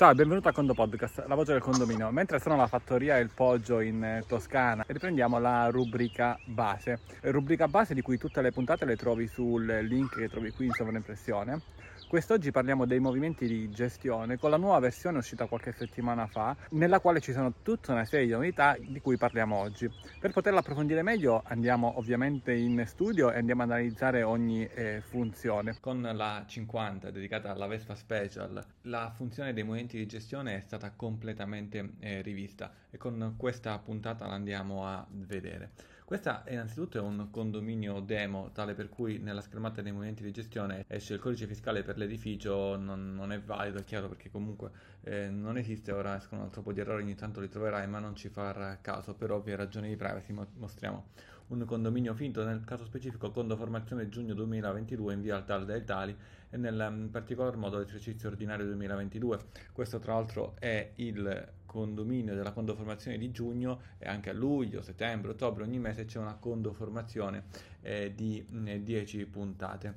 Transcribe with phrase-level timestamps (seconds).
[0.00, 2.10] Ciao e benvenuto a Condo Podcast, la voce del condominio.
[2.10, 7.00] Mentre sono alla fattoria Il Poggio in eh, Toscana, riprendiamo la rubrica base.
[7.20, 10.72] Rubrica base di cui tutte le puntate le trovi sul link che trovi qui in
[10.72, 11.60] sovraimpressione.
[12.10, 16.98] Quest'oggi parliamo dei movimenti di gestione con la nuova versione uscita qualche settimana fa, nella
[16.98, 19.88] quale ci sono tutta una serie di novità di cui parliamo oggi.
[20.18, 25.76] Per poterla approfondire meglio andiamo ovviamente in studio e andiamo ad analizzare ogni eh, funzione.
[25.78, 30.90] Con la 50 dedicata alla Vespa Special, la funzione dei movimenti di gestione è stata
[30.90, 35.70] completamente eh, rivista e con questa puntata la andiamo a vedere.
[36.10, 40.84] Questa è innanzitutto un condominio demo, tale per cui nella schermata dei movimenti di gestione
[40.88, 45.30] esce il codice fiscale per l'edificio, non, non è valido, è chiaro perché comunque eh,
[45.30, 48.16] non esiste, ora escono un altro po' di errori, ogni tanto li troverai, ma non
[48.16, 51.04] ci far caso, per ovvie ragioni di privacy mostriamo
[51.46, 56.16] un condominio finto, nel caso specifico Condo Formazione giugno 2022 in via Altal del Tali
[56.50, 59.38] e nel in particolar modo l'esercizio ordinario 2022.
[59.72, 65.30] Questo tra l'altro è il condominio della condoformazione di giugno e anche a luglio, settembre,
[65.30, 67.44] ottobre, ogni mese c'è una condoformazione
[67.80, 68.44] eh, di
[68.82, 69.94] 10 puntate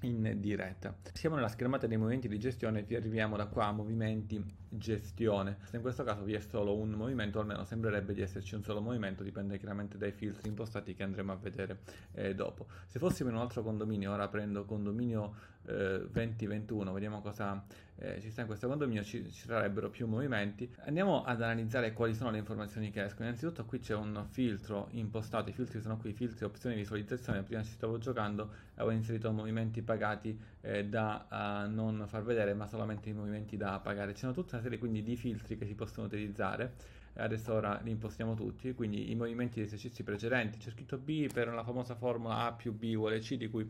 [0.00, 0.96] in diretta.
[1.12, 4.44] Siamo nella schermata dei movimenti di gestione e vi arriviamo da qua a movimenti
[4.76, 5.58] gestione.
[5.64, 8.80] Se in questo caso vi è solo un movimento, almeno sembrerebbe di esserci un solo
[8.80, 11.80] movimento, dipende chiaramente dai filtri impostati che andremo a vedere
[12.12, 12.66] eh, dopo.
[12.86, 15.34] Se fossimo in un altro condominio, ora prendo condominio
[15.66, 17.64] eh, 2021, vediamo cosa
[17.96, 20.68] eh, ci sta in questo condominio, ci, ci, sarebbero più movimenti.
[20.84, 23.28] Andiamo ad analizzare quali sono le informazioni che escono.
[23.28, 27.70] Innanzitutto qui c'è un filtro impostato, i filtri sono qui, filtri opzioni visualizzazione, prima ci
[27.70, 33.12] stavo giocando, avevo inserito movimenti pagati eh, da uh, non far vedere, ma solamente i
[33.12, 34.12] movimenti da pagare.
[34.12, 36.74] C'è tutta una serie quindi di filtri che si possono utilizzare.
[37.14, 41.46] Adesso ora li impostiamo tutti, quindi i movimenti di esercizi precedenti, c'è scritto B per
[41.48, 43.64] la famosa formula A più B uguale C di cui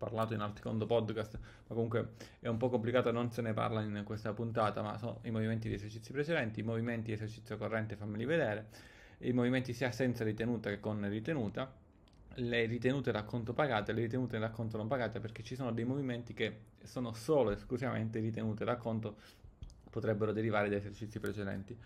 [0.00, 3.82] parlato in altri condo podcast, ma comunque è un po' complicato, non se ne parla
[3.82, 7.96] in questa puntata, ma sono i movimenti di esercizi precedenti, i movimenti di esercizio corrente,
[7.96, 8.68] fammeli vedere,
[9.18, 11.70] i movimenti sia senza ritenuta che con ritenuta,
[12.34, 15.84] le ritenute da conto pagate, le ritenute da conto non pagate, perché ci sono dei
[15.84, 19.16] movimenti che sono solo esclusivamente ritenute da conto,
[19.90, 21.76] potrebbero derivare da esercizi precedenti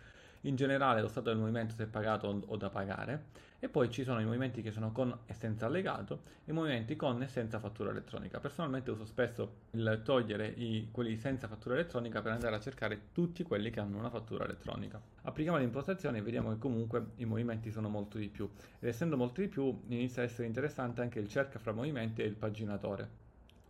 [0.44, 4.20] in generale lo stato del movimento se pagato o da pagare e poi ci sono
[4.20, 7.90] i movimenti che sono con e senza allegato e i movimenti con e senza fattura
[7.90, 8.38] elettronica.
[8.38, 13.42] Personalmente uso spesso il togliere i, quelli senza fattura elettronica per andare a cercare tutti
[13.42, 15.00] quelli che hanno una fattura elettronica.
[15.22, 19.16] Applichiamo le impostazioni e vediamo che comunque i movimenti sono molto di più ed essendo
[19.16, 23.23] molto di più inizia a essere interessante anche il cerca fra movimenti e il paginatore.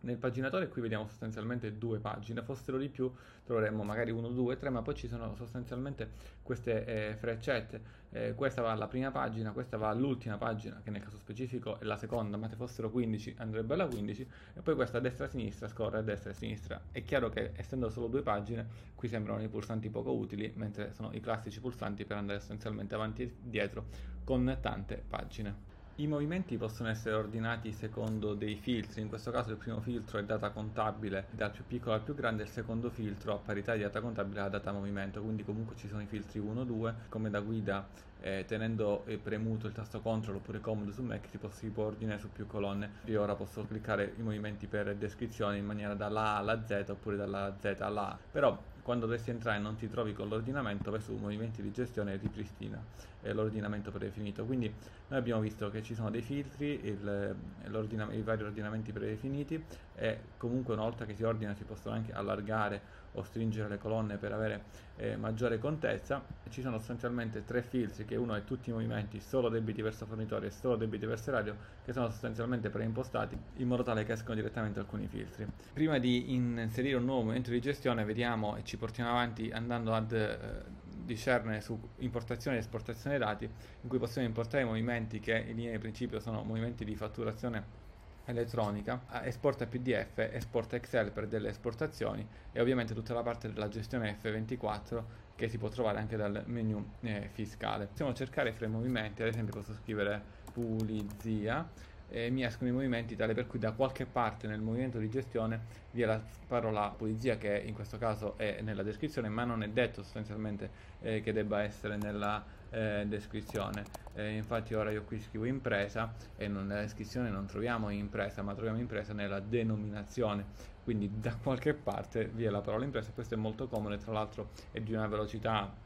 [0.05, 3.11] Nel paginatore qui vediamo sostanzialmente due pagine, fossero di più
[3.43, 6.11] troveremmo magari uno, due, tre, ma poi ci sono sostanzialmente
[6.43, 8.03] queste eh, freccette.
[8.11, 11.85] Eh, questa va alla prima pagina, questa va all'ultima pagina, che nel caso specifico è
[11.85, 15.27] la seconda, ma se fossero 15 andrebbe alla 15, e poi questa a destra e
[15.27, 16.81] a sinistra scorre a destra e a sinistra.
[16.91, 21.09] È chiaro che essendo solo due pagine, qui sembrano i pulsanti poco utili, mentre sono
[21.13, 23.85] i classici pulsanti per andare sostanzialmente avanti e dietro
[24.23, 25.74] con tante pagine.
[25.97, 30.25] I movimenti possono essere ordinati secondo dei filtri, in questo caso il primo filtro è
[30.25, 34.01] data contabile dal più piccolo al più grande, il secondo filtro a parità di data
[34.01, 37.87] contabile la data movimento, quindi comunque ci sono i filtri 1, 2, come da guida
[38.19, 42.19] eh, tenendo premuto il tasto CTRL oppure comodo su Mac si, può, si può ordinare
[42.19, 42.95] su più colonne.
[43.05, 47.15] Io ora posso cliccare i movimenti per descrizione in maniera dalla A alla Z oppure
[47.15, 51.01] dalla Z alla A, però quando dovresti entrare e non ti trovi con l'ordinamento, vai
[51.01, 52.79] su movimenti di gestione e ripristina
[53.21, 54.45] eh, l'ordinamento predefinito.
[54.45, 54.71] Quindi
[55.07, 60.75] noi abbiamo visto che ci sono dei filtri, il, i vari ordinamenti predefiniti e comunque
[60.75, 64.63] una volta che si ordina si possono anche allargare o stringere le colonne per avere
[64.97, 66.23] eh, maggiore contezza.
[66.49, 70.47] Ci sono sostanzialmente tre filtri, che uno è tutti i movimenti solo debiti verso fornitore
[70.47, 74.79] e solo debiti verso erario, che sono sostanzialmente preimpostati in modo tale che escono direttamente
[74.79, 75.45] alcuni filtri.
[75.73, 80.11] Prima di inserire un nuovo movimento di gestione vediamo e ci portiamo avanti andando ad
[80.11, 80.63] eh,
[81.05, 85.79] discernere su importazione e esportazione dati, in cui possiamo importare movimenti che in linea di
[85.79, 87.83] principio sono movimenti di fatturazione
[88.25, 94.17] elettronica, esporta PDF, esporta Excel per delle esportazioni e ovviamente tutta la parte della gestione
[94.21, 95.03] F24
[95.35, 97.87] che si può trovare anche dal menu eh, fiscale.
[97.87, 101.69] Possiamo cercare fra i movimenti, ad esempio posso scrivere pulizia
[102.15, 105.59] e mi escono i movimenti tale per cui da qualche parte nel movimento di gestione
[105.91, 109.67] vi è la parola pulizia che in questo caso è nella descrizione ma non è
[109.67, 110.69] detto sostanzialmente
[111.01, 113.83] eh, che debba essere nella eh, descrizione.
[114.13, 118.53] Eh, infatti ora io qui scrivo impresa e non, nella descrizione non troviamo impresa ma
[118.53, 120.45] troviamo impresa nella denominazione.
[120.85, 124.13] Quindi da qualche parte vi è la parola impresa questo è molto comodo e tra
[124.13, 125.83] l'altro è di una velocità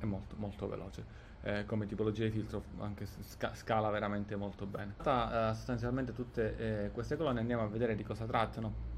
[0.00, 4.94] molto molto veloce eh, come tipologia di filtro anche sca- scala veramente molto bene.
[5.02, 8.90] Tra, eh, sostanzialmente tutte eh, queste colonne andiamo a vedere di cosa trattano.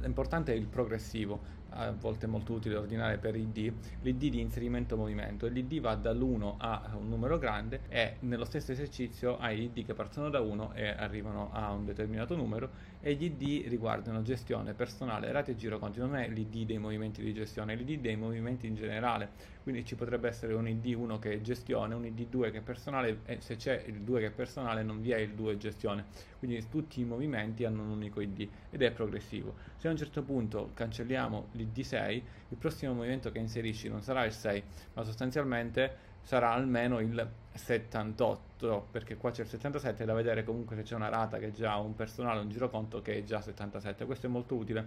[0.00, 5.46] L'importante è il progressivo, a volte molto utile ordinare per id, l'id di inserimento movimento.
[5.46, 10.30] L'id va dall'1 a un numero grande e nello stesso esercizio hai id che partono
[10.30, 12.70] da 1 e arrivano a un determinato numero
[13.00, 17.34] e gli id riguardano gestione personale, rati e giroconti, non è l'id dei movimenti di
[17.34, 19.58] gestione, è l'id dei movimenti in generale.
[19.70, 22.60] Quindi ci potrebbe essere un id 1 che è gestione, un id 2 che è
[22.60, 26.06] personale e se c'è il 2 che è personale non vi è il 2 gestione.
[26.40, 29.54] Quindi tutti i movimenti hanno un unico id ed è progressivo.
[29.76, 34.24] Se a un certo punto cancelliamo l'id 6, il prossimo movimento che inserisci non sarà
[34.24, 34.62] il 6,
[34.94, 40.82] ma sostanzialmente sarà almeno il 78 perché qua c'è il 77 da vedere comunque se
[40.82, 44.26] c'è una rata che è già un personale un giroconto che è già 77 questo
[44.26, 44.86] è molto utile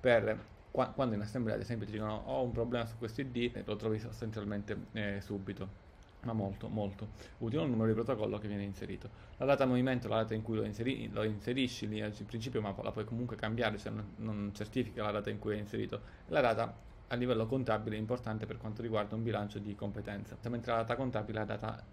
[0.00, 0.36] per
[0.72, 3.98] quando in assemblea ad esempio ti dicono ho un problema su questo id lo trovi
[3.98, 5.90] sostanzialmente eh, subito.
[6.24, 7.08] Ma molto molto.
[7.38, 9.08] Utile un numero di protocollo che viene inserito.
[9.38, 12.74] La data movimento la data in cui lo, inseri, lo inserisci lì al principio ma
[12.80, 16.00] la puoi comunque cambiare se non, non certifica la data in cui è inserito.
[16.28, 16.72] La data
[17.08, 20.36] a livello contabile è importante per quanto riguarda un bilancio di competenza.
[20.48, 21.84] Mentre la data contabile è la data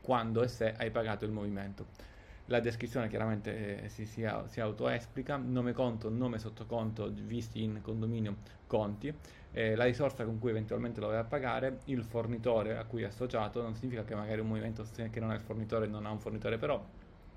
[0.00, 2.10] quando e se hai pagato il movimento
[2.46, 8.36] la descrizione chiaramente eh, si, si, si autoesplica, nome conto, nome sottoconto visti in condominio
[8.66, 9.14] conti,
[9.52, 13.62] eh, la risorsa con cui eventualmente lo a pagare, il fornitore a cui è associato,
[13.62, 16.58] non significa che magari un movimento che non è il fornitore non ha un fornitore,
[16.58, 16.84] però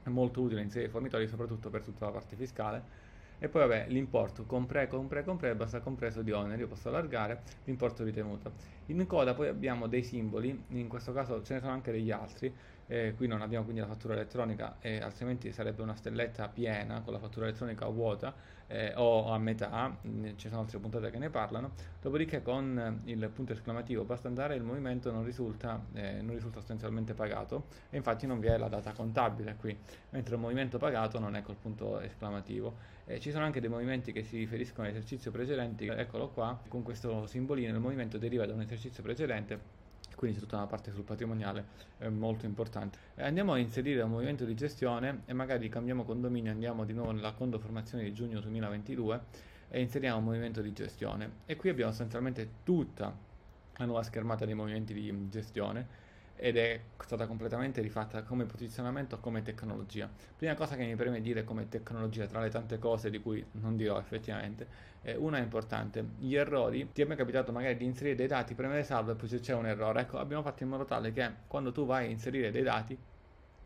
[0.03, 3.03] è molto utile inserire i fornitori soprattutto per tutta la parte fiscale.
[3.37, 8.03] E poi vabbè l'importo compre, compre, compre, basta compreso di oneri, io posso allargare l'importo
[8.03, 8.53] ritenuto.
[8.85, 12.53] In coda poi abbiamo dei simboli, in questo caso ce ne sono anche degli altri,
[12.87, 17.13] eh, qui non abbiamo quindi la fattura elettronica e altrimenti sarebbe una stelletta piena con
[17.13, 18.33] la fattura elettronica vuota
[18.67, 21.71] eh, o a metà, mm, ci sono altre puntate che ne parlano,
[22.01, 27.13] dopodiché con il punto esclamativo basta andare il movimento non risulta, eh, non risulta sostanzialmente
[27.13, 29.77] pagato e infatti non vi è la data contabile qui,
[30.11, 32.93] mentre il movimento pagato non è col punto esclamativo.
[33.19, 37.27] ci sono anche dei movimenti che si riferiscono agli esercizi precedenti, eccolo qua, con questo
[37.27, 39.74] simbolino il movimento deriva da un esercizio precedente
[40.15, 41.65] quindi c'è tutta una parte sul patrimoniale
[41.99, 42.97] eh, molto importante.
[43.17, 47.33] andiamo a inserire un movimento di gestione e magari cambiamo condominio, andiamo di nuovo nella
[47.33, 49.21] condo formazione di giugno 2022
[49.69, 53.15] e inseriamo un movimento di gestione e qui abbiamo sostanzialmente tutta
[53.77, 56.04] la nuova schermata dei movimenti di gestione
[56.35, 60.09] ed è stata completamente rifatta come posizionamento come tecnologia.
[60.35, 63.75] Prima cosa che mi preme dire come tecnologia, tra le tante cose di cui non
[63.77, 64.67] dirò effettivamente,
[65.03, 68.53] eh, una è importante, gli errori, ti è mai capitato magari di inserire dei dati,
[68.53, 71.31] premere salvo e poi se c'è un errore, ecco abbiamo fatto in modo tale che
[71.47, 72.97] quando tu vai a inserire dei dati,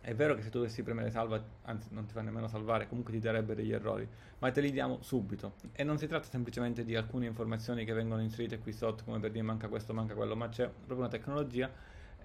[0.01, 3.11] è vero che se tu dovessi premere salva, anzi non ti fa nemmeno salvare, comunque
[3.11, 4.07] ti darebbe degli errori,
[4.39, 5.55] ma te li diamo subito.
[5.73, 9.31] E non si tratta semplicemente di alcune informazioni che vengono inserite qui sotto, come per
[9.31, 11.69] dire manca questo, manca quello, ma c'è proprio una tecnologia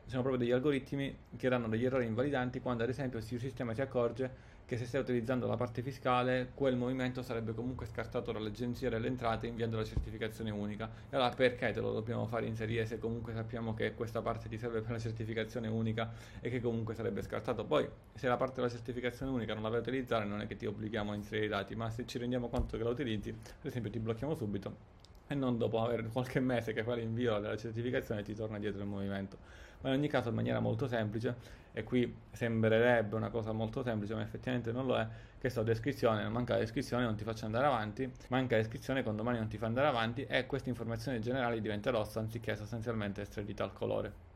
[0.07, 3.81] sono proprio degli algoritmi che danno degli errori invalidanti quando ad esempio il sistema si
[3.81, 9.09] accorge che se stai utilizzando la parte fiscale quel movimento sarebbe comunque scartato dall'agenzia delle
[9.09, 10.91] entrate inviando la certificazione unica.
[11.11, 14.57] E allora perché te lo dobbiamo fare inserire se comunque sappiamo che questa parte ti
[14.57, 17.65] serve per la certificazione unica e che comunque sarebbe scartato?
[17.65, 20.57] Poi se la parte della certificazione unica non la vai a utilizzare non è che
[20.57, 23.67] ti obblighiamo a inserire i dati ma se ci rendiamo conto che la utilizzi ad
[23.67, 24.93] esempio ti blocchiamo subito
[25.27, 28.87] e non dopo avere qualche mese che fai l'invio della certificazione ti torna dietro il
[28.87, 29.39] movimento
[29.85, 34.15] ma in ogni caso in maniera molto semplice e qui sembrerebbe una cosa molto semplice
[34.15, 35.07] ma effettivamente non lo è
[35.39, 39.15] che sto descrizione, manca la descrizione non ti faccio andare avanti manca la descrizione con
[39.15, 43.45] domani non ti fa andare avanti e questa informazione generale diventa rossa anziché sostanzialmente essere
[43.45, 44.34] di tal colore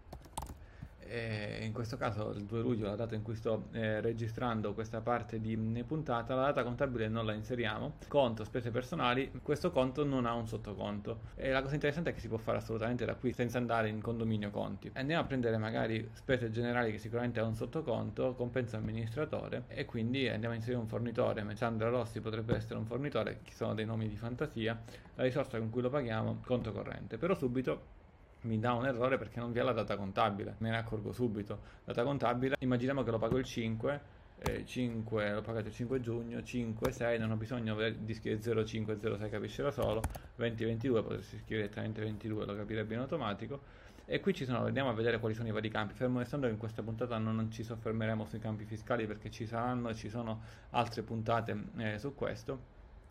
[1.08, 5.00] e in questo caso il 2 luglio, la data in cui sto eh, registrando questa
[5.00, 7.94] parte di puntata, la data contabile non la inseriamo.
[8.08, 11.20] Conto spese personali, questo conto non ha un sottoconto.
[11.34, 14.00] E la cosa interessante è che si può fare assolutamente da qui, senza andare in
[14.00, 14.90] condominio conti.
[14.94, 20.28] Andiamo a prendere magari spese generali che sicuramente ha un sottoconto, compenso amministratore e quindi
[20.28, 21.46] andiamo a inserire un fornitore.
[21.54, 24.80] Sandra Rossi potrebbe essere un fornitore, ci sono dei nomi di fantasia,
[25.14, 27.16] la risorsa con cui lo paghiamo, conto corrente.
[27.18, 27.96] Però subito
[28.42, 31.58] mi dà un errore perché non vi è la data contabile, me ne accorgo subito.
[31.84, 34.00] Data contabile, immaginiamo che lo pago il 5,
[34.40, 38.98] eh, 5 l'ho pagato il 5 giugno, 5, 6, non ho bisogno di scrivere 05
[39.00, 40.00] 06, capisce da solo,
[40.36, 43.86] 20, 22, potresti scrivere direttamente 22, lo capirebbe in automatico.
[44.10, 46.52] E qui ci sono, andiamo a vedere quali sono i vari campi, fermo restando che
[46.52, 50.08] in questa puntata non, non, ci soffermeremo sui campi fiscali perché ci saranno e ci
[50.08, 50.40] sono
[50.70, 52.58] altre puntate eh, su questo,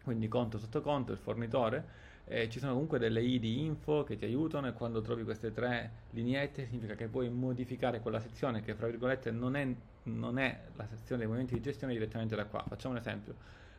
[0.03, 1.85] quindi conto sotto conto, il fornitore,
[2.29, 5.91] eh, ci sono comunque delle ID info che ti aiutano e quando trovi queste tre
[6.11, 9.65] lineette significa che puoi modificare quella sezione che fra virgolette non è,
[10.03, 12.63] non è la sezione dei movimenti di gestione direttamente da qua.
[12.67, 13.33] Facciamo un esempio,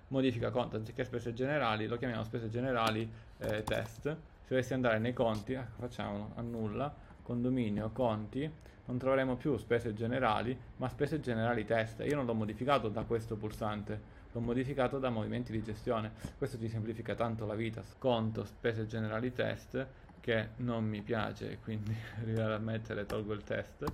[0.09, 4.03] modifica conto anziché spese generali, lo chiamiamo spese generali eh, test.
[4.05, 8.51] Se dovessi andare nei conti, ecco, facciamolo, annulla, condominio, conti,
[8.87, 12.03] non troveremo più spese generali, ma spese generali test.
[12.07, 16.13] Io non l'ho modificato da questo pulsante, l'ho modificato da movimenti di gestione.
[16.37, 19.87] Questo ti semplifica tanto la vita, sconto, spese generali test,
[20.21, 23.85] che non mi piace, quindi arrivare a mettere tolgo il test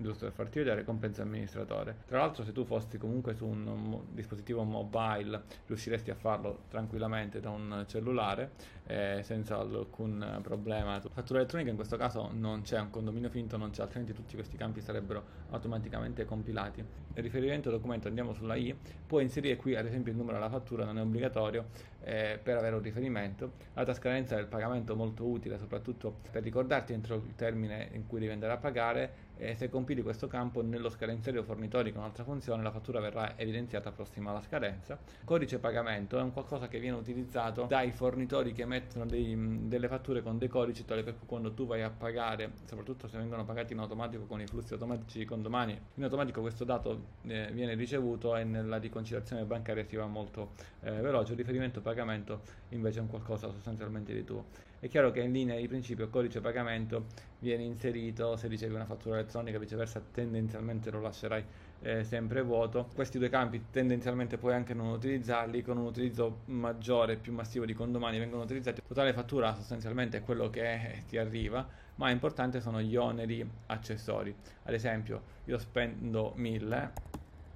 [0.00, 1.96] giusto per farti vedere, compensa amministratore.
[2.06, 7.40] Tra l'altro se tu fossi comunque su un mo- dispositivo mobile riusciresti a farlo tranquillamente
[7.40, 8.50] da un cellulare
[8.86, 11.00] eh, senza alcun problema.
[11.00, 14.56] Fattura elettronica in questo caso non c'è, un condominio finto non c'è, altrimenti tutti questi
[14.56, 16.84] campi sarebbero automaticamente compilati.
[17.14, 18.76] Il riferimento al documento andiamo sulla I,
[19.06, 21.66] puoi inserire qui ad esempio il numero della fattura, non è obbligatorio
[22.02, 23.52] eh, per avere un riferimento.
[23.74, 28.32] La trasparenza del pagamento molto utile soprattutto per ricordarti entro il termine in cui devi
[28.32, 32.70] andare a pagare e se compili questo campo nello scadenzario fornitori con un'altra funzione la
[32.70, 34.98] fattura verrà evidenziata prossima alla scadenza.
[35.24, 39.34] Codice pagamento è un qualcosa che viene utilizzato dai fornitori che emettono dei,
[39.66, 43.16] delle fatture con dei codici tale per cui quando tu vai a pagare, soprattutto se
[43.16, 47.50] vengono pagati in automatico con i flussi automatici di condomani, in automatico questo dato eh,
[47.52, 52.98] viene ricevuto e nella riconciliazione bancaria si va molto eh, veloce, il riferimento pagamento invece
[52.98, 54.68] è un qualcosa sostanzialmente di tuo.
[54.82, 57.08] È chiaro che in linea di principio il codice pagamento
[57.40, 61.44] viene inserito se ricevi una fattura elettronica, viceversa tendenzialmente lo lascerai
[61.82, 62.88] eh, sempre vuoto.
[62.94, 67.74] Questi due campi tendenzialmente puoi anche non utilizzarli, con un utilizzo maggiore, più massivo di
[67.74, 68.80] condomani vengono utilizzati.
[68.88, 74.34] Totale fattura sostanzialmente è quello che ti arriva, ma importante sono gli oneri accessori.
[74.62, 76.92] Ad esempio io spendo 1000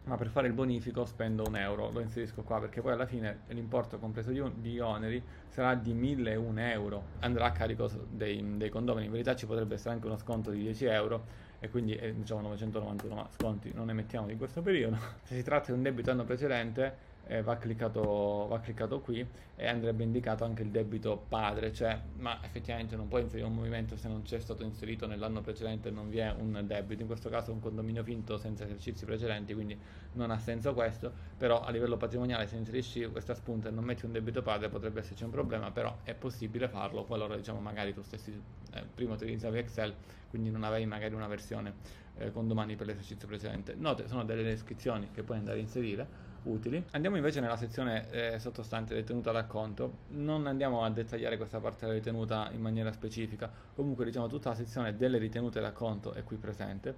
[0.04, 3.40] ma per fare il bonifico spendo un euro, lo inserisco qua perché poi alla fine
[3.48, 9.06] l'importo compreso di, di oneri sarà di 1001 euro, andrà a carico dei, dei, condomini,
[9.06, 11.24] in verità ci potrebbe essere anche uno sconto di 10 euro
[11.58, 14.98] e quindi eh, diciamo 991, ma sconti non ne mettiamo in questo periodo.
[15.24, 19.26] Se si tratta di un debito anno precedente eh, va, cliccato, va, cliccato, qui
[19.56, 23.96] e andrebbe indicato anche il debito padre, cioè ma effettivamente non puoi inserire un movimento
[23.96, 27.28] se non c'è stato inserito nell'anno precedente e non vi è un debito, in questo
[27.28, 29.78] caso è un condominio finto senza esercizi precedenti, quindi
[30.12, 34.04] non ha senso questo, però a livello patrimoniale se inserisci questa spunta e non metti
[34.04, 38.02] un debito padre potrebbe esserci un problema, però è possibile farlo, qualora diciamo magari tu
[38.02, 38.32] stessi
[38.72, 39.94] eh, prima utilizzavi Excel,
[40.30, 43.74] quindi non avevi magari una versione eh, condomani per l'esercizio precedente.
[43.76, 46.82] Note, sono delle descrizioni che puoi andare a inserire utili.
[46.92, 51.98] Andiamo invece nella sezione eh, sottostante ritenuta d'acconto, non andiamo a dettagliare questa parte della
[51.98, 56.96] ritenuta in maniera specifica, comunque diciamo tutta la sezione delle ritenute d'acconto è qui presente,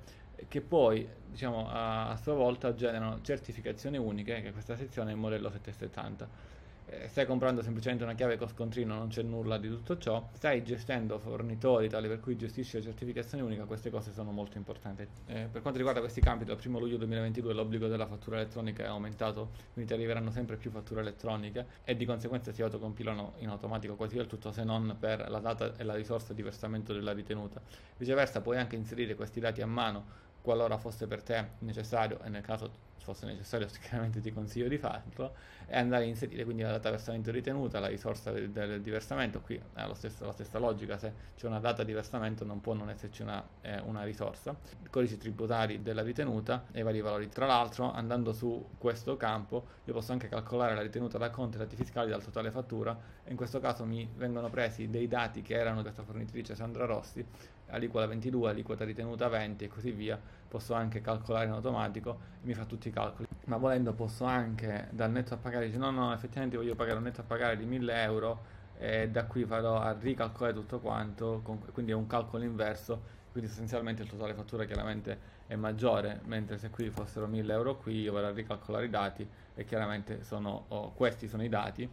[0.48, 5.20] che poi diciamo a, a sua volta generano certificazioni uniche, che questa sezione è il
[5.20, 6.65] modello 770 eh,
[7.08, 11.18] stai comprando semplicemente una chiave con scontrino, non c'è nulla di tutto ciò, stai gestendo
[11.18, 15.06] fornitori tali per cui gestisci la certificazione unica, queste cose sono molto importanti.
[15.26, 18.86] Eh, per quanto riguarda questi campi, dal 1 luglio 2022 l'obbligo della fattura elettronica è
[18.86, 23.96] aumentato, quindi ti arriveranno sempre più fatture elettroniche e di conseguenza si autocompilano in automatico
[23.96, 27.60] quasi del tutto se non per la data e la risorsa di versamento della ritenuta.
[27.96, 32.42] Viceversa puoi anche inserire questi dati a mano qualora fosse per te necessario e nel
[32.42, 32.70] caso
[33.06, 35.34] fosse necessario chiaramente ti consiglio di farlo
[35.66, 39.60] e andare a inserire quindi la data versamento ritenuta, la risorsa del, del diversamento, qui
[39.74, 43.22] è stesso, la stessa logica, se c'è una data di versamento non può non esserci
[43.22, 47.28] una, eh, una risorsa, i codici tributari della ritenuta e i vari valori.
[47.28, 51.58] Tra l'altro andando su questo campo io posso anche calcolare la ritenuta da conto e
[51.58, 52.96] dati fiscali dal totale fattura.
[53.26, 57.26] In questo caso mi vengono presi dei dati che erano di questa fornitrice Sandra Rossi
[57.68, 60.18] aliquota 22, aliquota ritenuta 20 e così via,
[60.48, 63.26] posso anche calcolare in automatico e mi fa tutti i calcoli.
[63.46, 67.04] Ma volendo posso anche dal netto a pagare, dice no no effettivamente voglio pagare un
[67.04, 71.42] netto a pagare di 1000 euro e da qui vado a ricalcolare tutto quanto,
[71.72, 76.70] quindi è un calcolo inverso, quindi essenzialmente il totale fattura chiaramente è maggiore, mentre se
[76.70, 80.92] qui fossero 1000 euro qui io vado a ricalcolare i dati e chiaramente sono, oh,
[80.92, 81.88] questi sono i dati.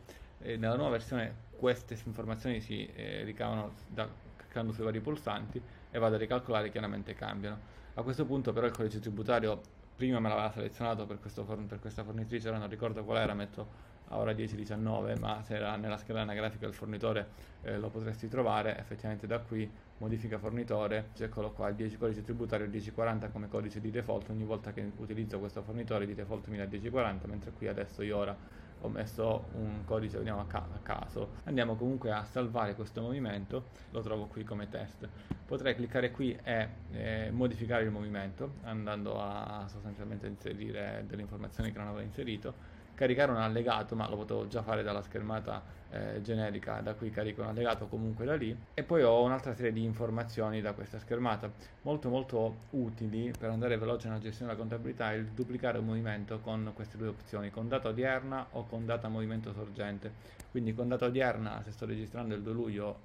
[0.45, 4.05] Nella nuova versione queste informazioni si eh, ricavano da
[4.53, 7.81] cliccando sui vari pulsanti e vado a ricalcolare chiaramente cambiano.
[7.95, 9.60] A questo punto però il codice tributario
[9.95, 13.91] prima me l'aveva selezionato per, forn- per questa fornitrice, ora non ricordo qual era, metto
[14.10, 17.29] a ora 10-19, ma se era nella scheda anagrafica del fornitore
[17.62, 22.67] eh, lo potresti trovare, effettivamente da qui modifica fornitore, eccolo qua, il 10 codice tributario
[22.67, 26.65] 1040 come codice di default, ogni volta che utilizzo questo fornitore di default mi dà
[26.65, 28.38] 1040, mentre qui adesso io ora
[28.83, 31.35] ho messo un codice vediamo a, ca- a, caso.
[31.45, 35.07] Andiamo comunque a salvare questo movimento lo trovo qui come test.
[35.45, 41.77] Potrei cliccare qui e eh, modificare il movimento andando a sostanzialmente inserire delle informazioni che
[41.77, 45.62] non avevo inserito caricare un allegato, ma lo potevo già fare dalla schermata
[45.93, 49.71] eh, generica, da qui carico un allegato comunque da lì e poi ho un'altra serie
[49.71, 51.51] di informazioni da questa schermata,
[51.83, 56.71] molto molto utili per andare veloce nella gestione della contabilità il duplicare un movimento con
[56.73, 60.41] queste due opzioni, con data odierna o con data movimento sorgente.
[60.50, 63.00] Quindi con data odierna, se sto registrando il 2 luglio,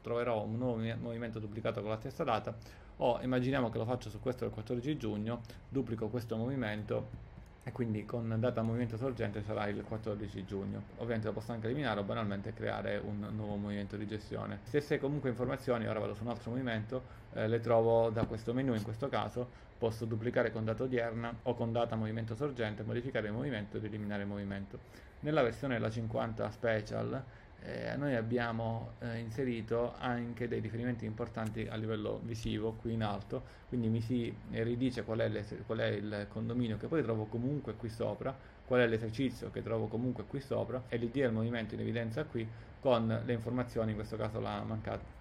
[0.00, 2.54] troverò un nuovo movimento duplicato con la stessa data
[2.98, 7.26] o immaginiamo che lo faccio su questo del 14 giugno, duplico questo movimento
[7.68, 10.82] e quindi con data movimento sorgente sarà il 14 giugno.
[10.96, 14.60] Ovviamente lo posso anche eliminare o banalmente creare un nuovo movimento di gestione.
[14.62, 17.02] Stesse comunque informazioni, ora vado su un altro movimento,
[17.34, 19.46] eh, le trovo da questo menu in questo caso,
[19.76, 24.22] posso duplicare con data odierna o con data movimento sorgente, modificare il movimento ed eliminare
[24.22, 24.78] il movimento.
[25.20, 27.22] Nella versione la 50 Special
[27.64, 33.42] eh, noi abbiamo eh, inserito anche dei riferimenti importanti a livello visivo qui in alto,
[33.68, 37.88] quindi mi si ridice qual è, qual è il condominio che poi trovo comunque qui
[37.88, 42.24] sopra, qual è l'esercizio che trovo comunque qui sopra e l'id del movimento in evidenza
[42.24, 42.46] qui
[42.80, 45.17] con le informazioni, in questo caso la mancata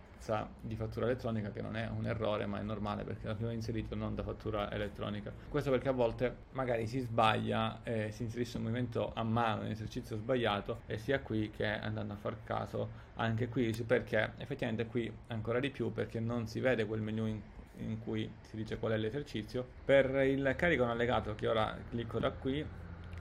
[0.59, 4.15] di fattura elettronica che non è un errore ma è normale perché l'abbiamo inserito non
[4.15, 5.31] da fattura elettronica.
[5.47, 9.71] Questo perché a volte magari si sbaglia e si inserisce un movimento a mano in
[9.71, 15.11] esercizio sbagliato e sia qui che andando a far caso anche qui perché effettivamente qui
[15.27, 17.41] ancora di più perché non si vede quel menu in,
[17.77, 19.65] in cui si dice qual è l'esercizio.
[19.85, 22.65] Per il carico in allegato che ora clicco da qui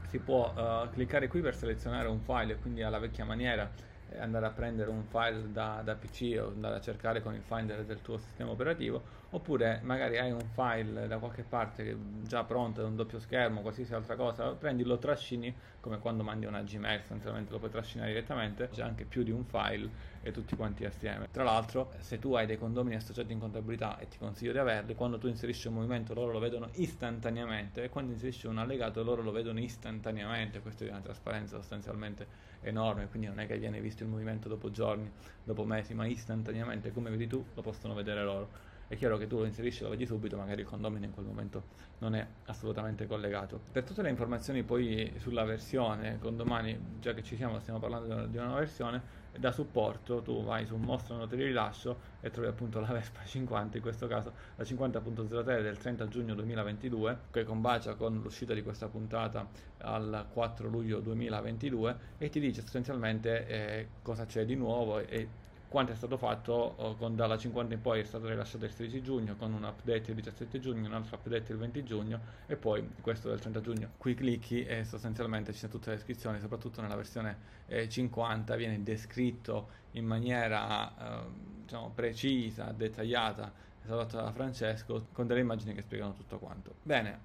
[0.07, 3.71] si può uh, cliccare qui per selezionare un file quindi alla vecchia maniera
[4.19, 7.85] andare a prendere un file da, da, PC o andare a cercare con il Finder
[7.85, 12.95] del tuo sistema operativo oppure magari hai un file da qualche parte già pronto, un
[12.95, 17.59] doppio schermo, qualsiasi altra cosa, prendi, lo trascini come quando mandi una Gmail, sostanzialmente lo
[17.59, 19.91] puoi trascinare direttamente, c'è anche più di un file
[20.23, 21.27] e tutti quanti assieme.
[21.31, 24.95] Tra l'altro, se tu hai dei condomini associati in contabilità e ti consiglio di averli,
[24.95, 29.23] quando tu inserisci un movimento loro lo vedono istantaneamente e quando inserisci un allegato loro
[29.23, 32.27] lo vedono istantaneamente, questo è una trasparenza sostanzialmente
[32.61, 35.11] enorme, quindi non è che viene visto il movimento dopo giorni,
[35.43, 39.39] dopo mesi, ma istantaneamente, come vedi tu, lo possono vedere loro è chiaro che tu
[39.39, 41.65] lo inserisci e lo vedi subito, magari il condomino in quel momento
[41.99, 43.61] non è assolutamente collegato.
[43.73, 48.27] Per tutte le informazioni poi sulla versione, con domani, già che ci siamo, stiamo parlando
[48.27, 52.49] di una nuova versione, da supporto tu vai su mostra note di rilascio e trovi
[52.49, 57.95] appunto la Vespa 50, in questo caso la 50.03 del 30 giugno 2022, che combacia
[57.95, 64.27] con l'uscita di questa puntata al 4 luglio 2022 e ti dice sostanzialmente eh, cosa
[64.27, 65.29] c'è di nuovo e
[65.77, 69.03] quanto è stato fatto uh, con, dalla 50 in poi è stato rilasciato il 16
[69.03, 72.89] giugno con un update il 17 giugno un altro update il 20 giugno e poi
[73.03, 76.97] questo del 30 giugno qui clicchi e sostanzialmente ci sono tutte le descrizioni soprattutto nella
[76.97, 77.37] versione
[77.67, 80.95] eh, 50 viene descritto in maniera
[81.27, 83.53] uh, diciamo, precisa dettagliata
[83.85, 87.19] tradotta da Francesco con delle immagini che spiegano tutto quanto bene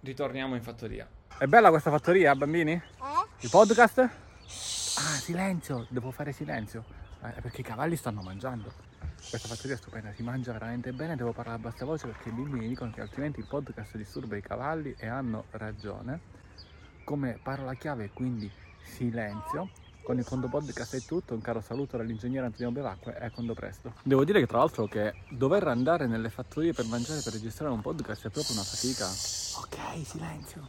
[0.00, 2.72] ritorniamo in fattoria è bella questa fattoria bambini?
[2.72, 2.82] Eh?
[3.38, 3.98] il podcast?
[4.00, 4.10] ah
[5.20, 8.72] silenzio devo fare silenzio eh, perché i cavalli stanno mangiando.
[9.28, 12.32] Questa fattoria è stupenda, si mangia veramente bene, devo parlare a bassa voce perché i
[12.32, 16.36] bambini dicono che altrimenti il podcast disturba i cavalli e hanno ragione.
[17.04, 18.50] Come parola chiave quindi
[18.82, 19.70] silenzio.
[20.02, 23.52] Con il Condo Podcast è tutto, un caro saluto dall'ingegnere Antonio Bevacqua e a Condo
[23.52, 23.92] presto.
[24.02, 27.82] Devo dire che tra l'altro che dover andare nelle fattorie per mangiare, per registrare un
[27.82, 29.04] podcast è proprio una fatica.
[29.04, 30.62] Ok, silenzio.